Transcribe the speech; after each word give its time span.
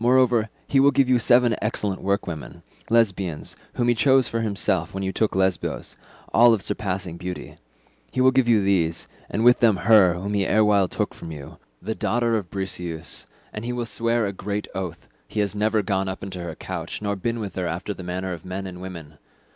Moreover 0.00 0.48
he 0.66 0.80
will 0.80 0.90
give 0.90 1.08
you 1.08 1.20
seven 1.20 1.54
excellent 1.62 2.02
workwomen, 2.02 2.64
Lesbians, 2.88 3.54
whom 3.74 3.86
he 3.86 3.94
chose 3.94 4.26
for 4.26 4.40
himself, 4.40 4.92
when 4.92 5.04
you 5.04 5.12
took 5.12 5.36
Lesbos—all 5.36 6.52
of 6.52 6.60
surpassing 6.60 7.16
beauty. 7.16 7.56
He 8.10 8.20
will 8.20 8.32
give 8.32 8.48
you 8.48 8.64
these, 8.64 9.06
and 9.30 9.44
with 9.44 9.60
them 9.60 9.76
her 9.76 10.14
whom 10.14 10.34
he 10.34 10.44
erewhile 10.44 10.88
took 10.88 11.14
from 11.14 11.30
you, 11.30 11.58
the 11.80 11.94
daughter 11.94 12.36
of 12.36 12.50
Briseus, 12.50 13.26
and 13.52 13.64
he 13.64 13.72
will 13.72 13.86
swear 13.86 14.26
a 14.26 14.32
great 14.32 14.66
oath, 14.74 15.06
he 15.28 15.38
has 15.38 15.54
never 15.54 15.82
gone 15.82 16.08
up 16.08 16.24
into 16.24 16.40
her 16.42 16.56
couch 16.56 17.00
nor 17.00 17.14
been 17.14 17.38
with 17.38 17.54
her 17.54 17.68
after 17.68 17.94
the 17.94 18.02
manner 18.02 18.32
of 18.32 18.44
men 18.44 18.66
and 18.66 18.82
women. 18.82 19.18